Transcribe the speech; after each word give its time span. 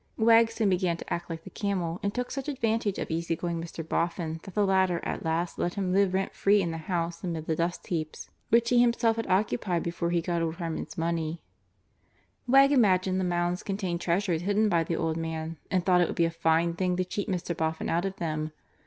Wegg 0.17 0.49
soon 0.49 0.69
began 0.69 0.97
to 0.97 1.13
act 1.13 1.29
like 1.29 1.43
the 1.43 1.51
camel 1.51 1.99
and 2.01 2.11
took 2.11 2.31
such 2.31 2.47
advantage 2.49 2.97
of 2.97 3.11
easy 3.11 3.35
going 3.35 3.61
Mr. 3.61 3.87
Boffin 3.87 4.39
that 4.41 4.55
the 4.55 4.65
latter 4.65 4.99
at 5.05 5.23
last 5.23 5.59
let 5.59 5.75
him 5.75 5.93
live 5.93 6.15
rent 6.15 6.33
free 6.33 6.59
in 6.59 6.71
the 6.71 6.79
house 6.79 7.23
amid 7.23 7.45
the 7.45 7.55
dust 7.55 7.85
heaps, 7.85 8.27
which 8.49 8.69
he 8.71 8.79
himself 8.79 9.15
had 9.17 9.27
occupied 9.27 9.83
before 9.83 10.09
he 10.09 10.19
got 10.19 10.41
old 10.41 10.55
Harmon's 10.55 10.97
money. 10.97 11.43
Wegg 12.47 12.71
imagined 12.71 13.19
the 13.19 13.23
mounds 13.23 13.61
contained 13.61 14.01
treasures 14.01 14.41
hidden 14.41 14.69
by 14.69 14.83
the 14.83 14.95
old 14.95 15.17
man 15.17 15.57
and 15.69 15.85
thought 15.85 16.01
it 16.01 16.07
would 16.07 16.15
be 16.15 16.25
a 16.25 16.31
fine 16.31 16.73
thing 16.73 16.97
to 16.97 17.05
cheat 17.05 17.29
Mr. 17.29 17.55
Boffin 17.55 17.87
out 17.87 18.03
of 18.03 18.15
them. 18.15 18.53